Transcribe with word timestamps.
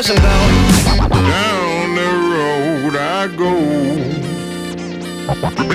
dancing 0.00 0.22
down. 0.22 0.50
Down 1.10 1.94
the 1.94 2.10
road 2.32 2.96
I 2.96 3.26
go. 3.36 3.54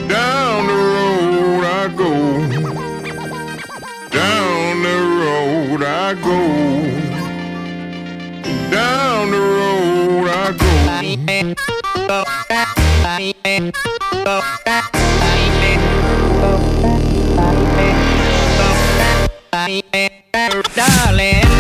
Down 0.08 0.68
the 0.68 0.74
road 0.94 1.64
I 1.64 1.88
go. 1.96 2.12
Down 4.10 4.84
the 4.84 4.98
road 5.22 5.84
I 5.84 6.14
go. 6.16 6.40
Down 8.72 9.32
the 9.32 9.40
road 9.40 10.28
I 10.30 10.52
go. 10.58 10.66
Darling 20.76 21.55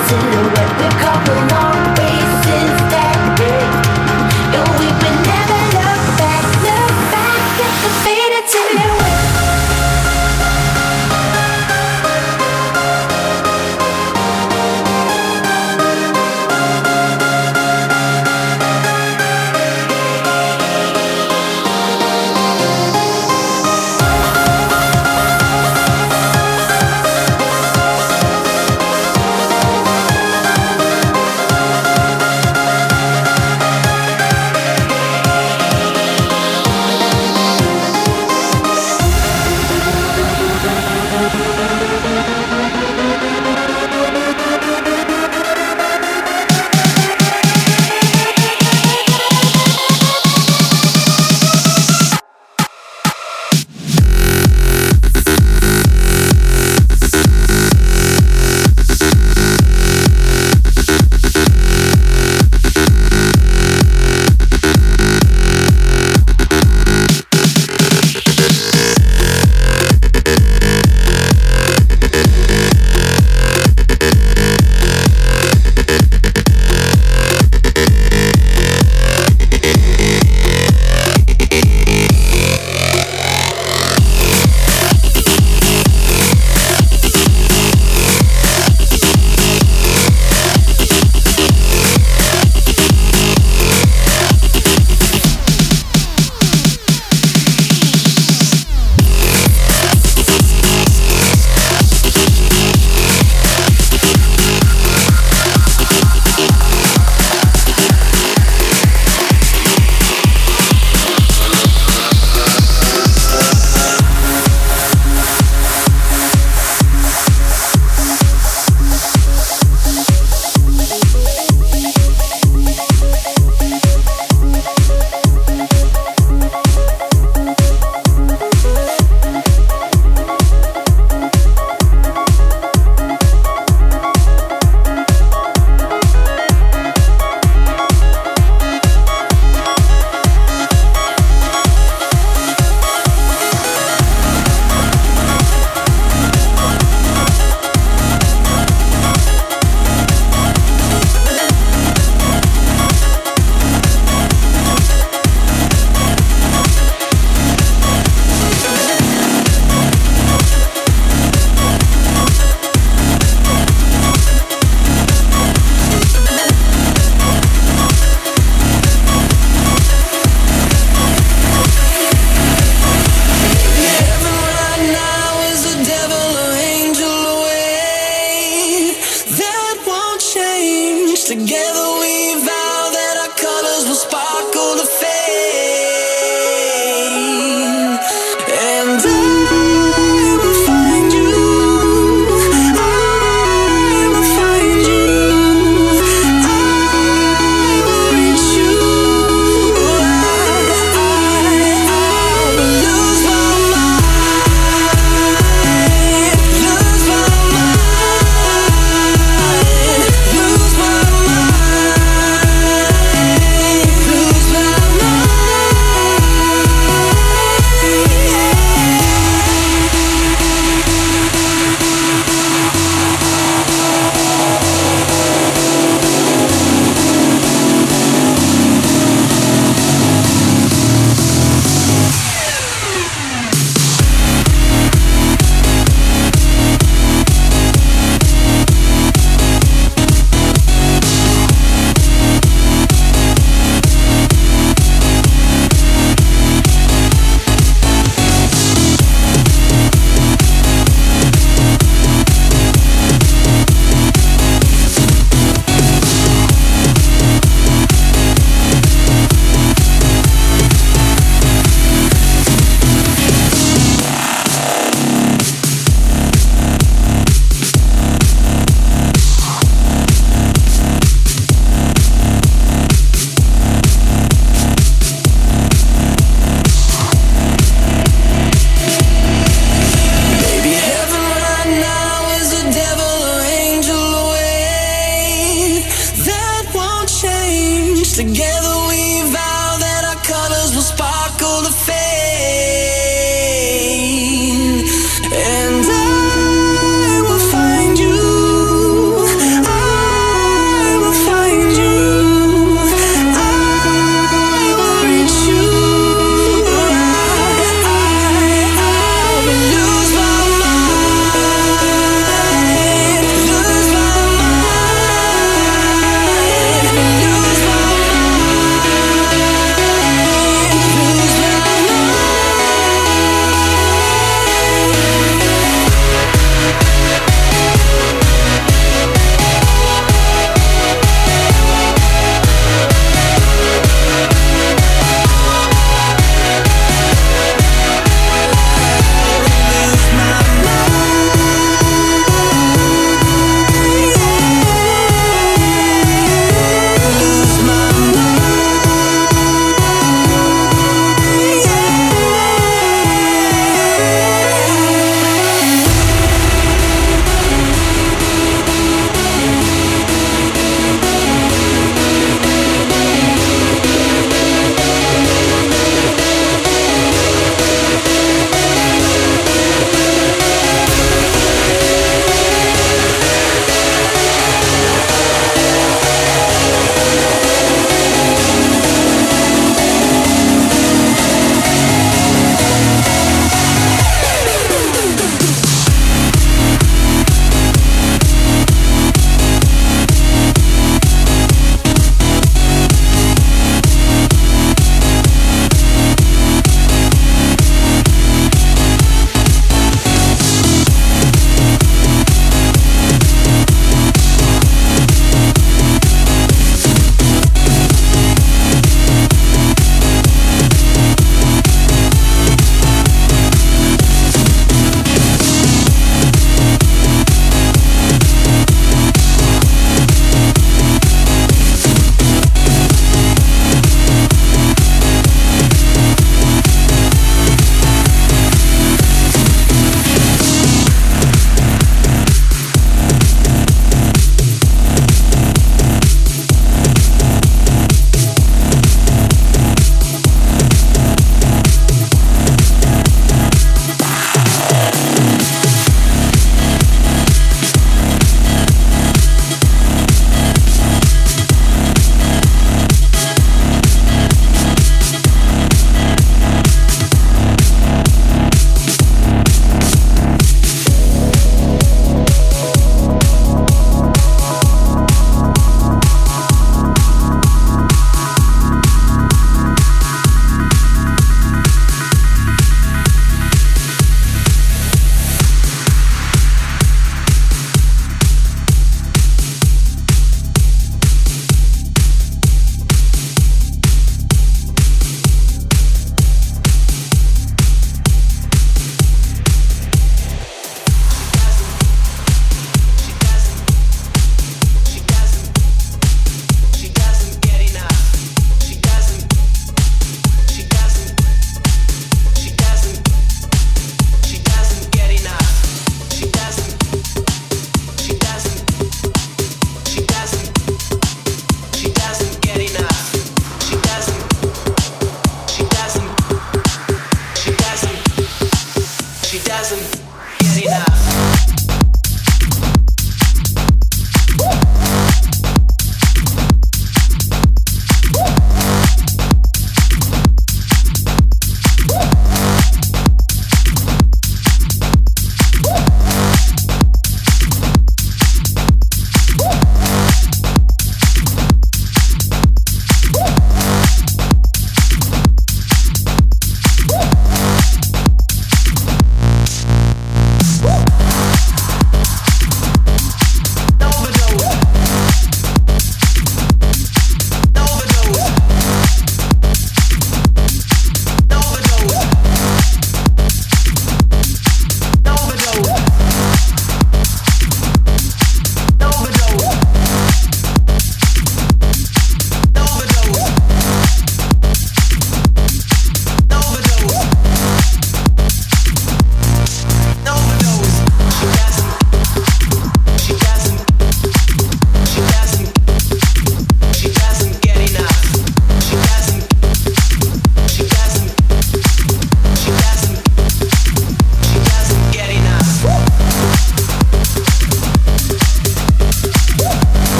the 0.00 0.06
faded 0.06 0.30
silhouette. 0.30 0.78
We've 0.78 0.98
come 1.00 1.79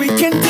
raise 0.00 0.40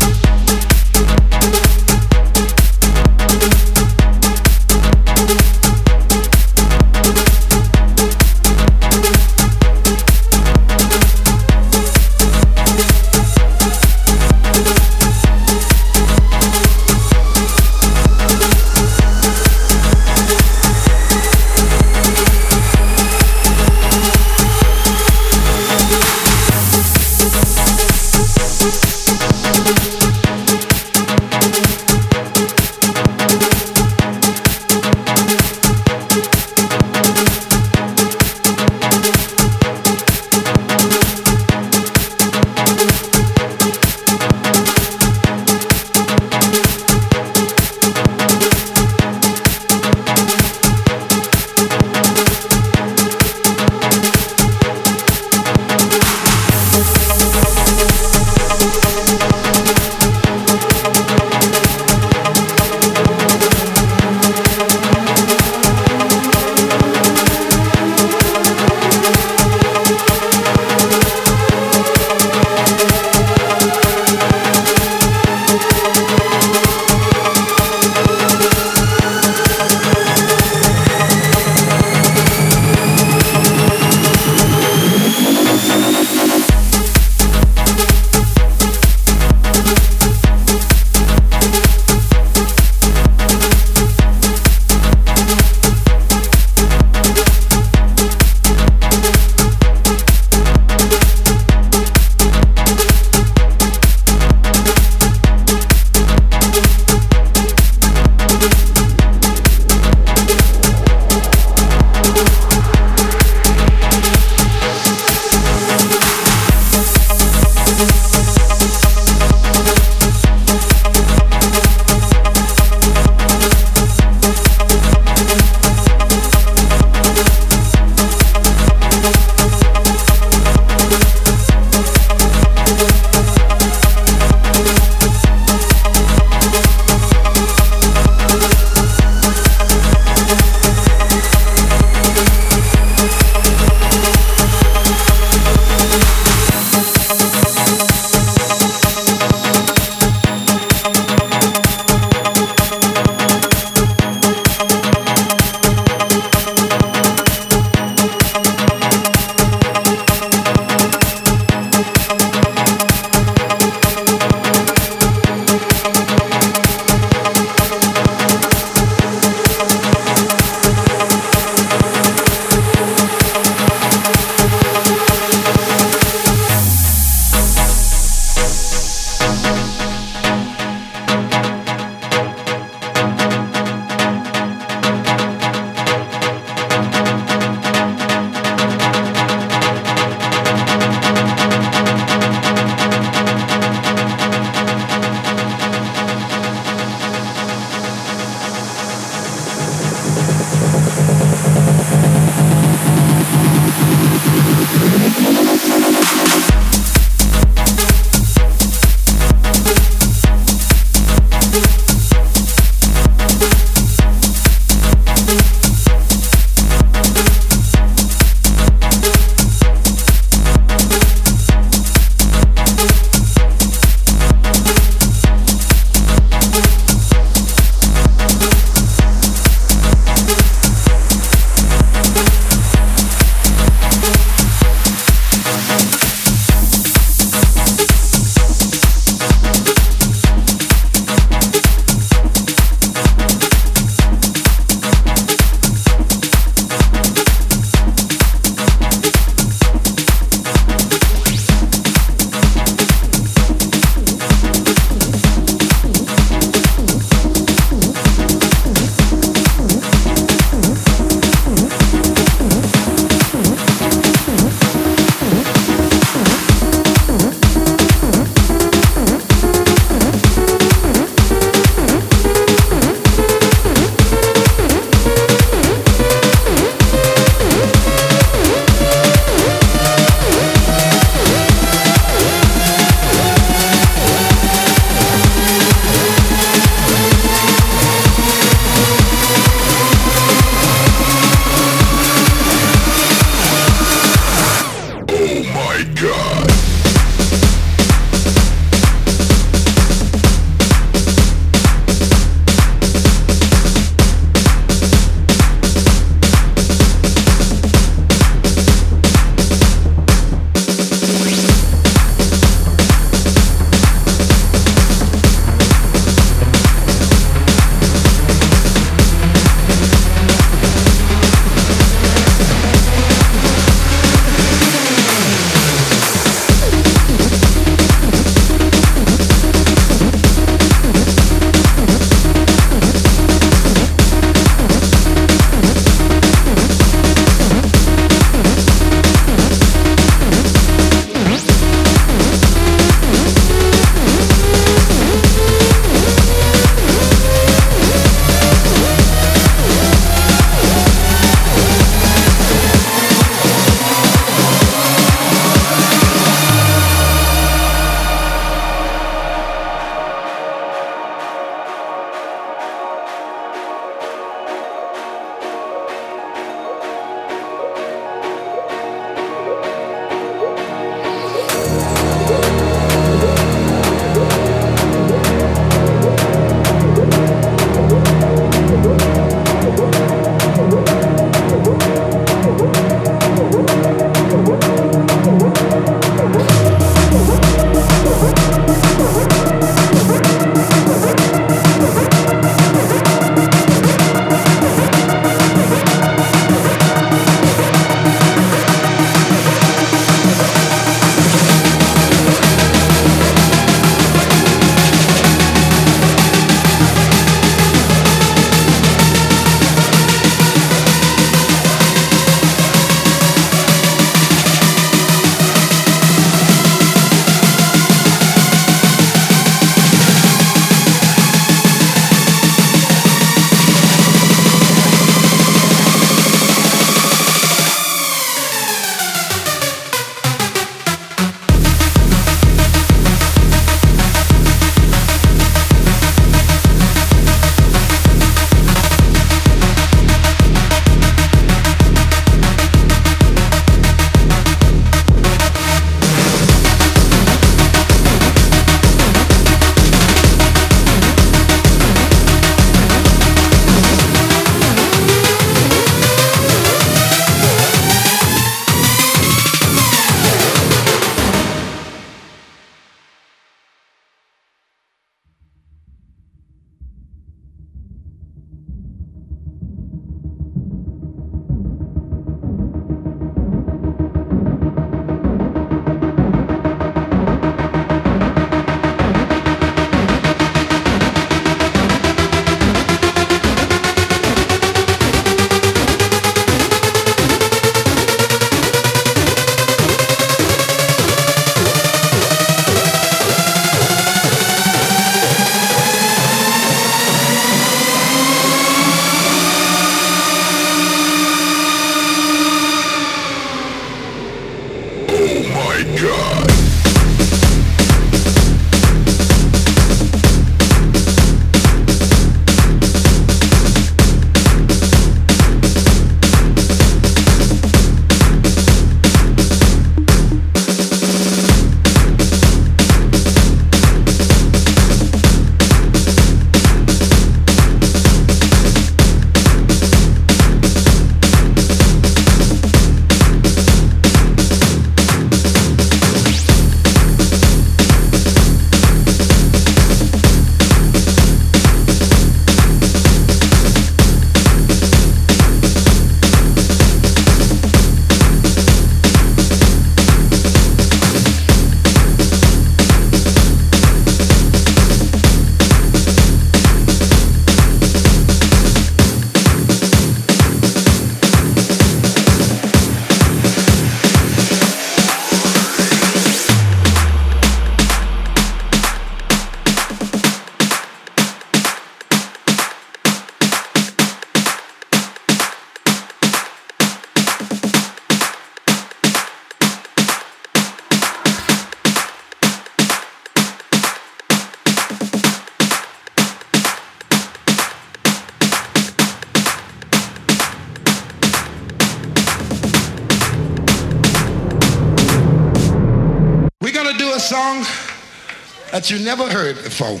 you 598.90 598.98
never 598.98 599.30
heard 599.30 599.54
before. 599.62 600.00